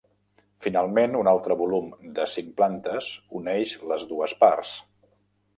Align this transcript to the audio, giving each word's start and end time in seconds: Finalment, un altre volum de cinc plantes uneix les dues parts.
Finalment, 0.65 1.17
un 1.19 1.29
altre 1.31 1.57
volum 1.59 1.91
de 2.17 2.25
cinc 2.37 2.49
plantes 2.63 3.13
uneix 3.41 3.77
les 3.93 4.11
dues 4.15 4.35
parts. 4.45 4.77